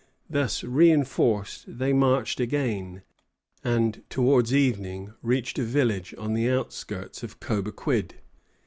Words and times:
Thus 0.27 0.63
reinforced, 0.63 1.65
they 1.77 1.93
marched 1.93 2.39
again, 2.39 3.03
and 3.63 4.01
towards 4.09 4.51
evening 4.51 5.13
reached 5.21 5.59
a 5.59 5.63
village 5.63 6.15
on 6.17 6.33
the 6.33 6.49
outskirts 6.49 7.21
of 7.21 7.39
Cobequid. 7.39 8.15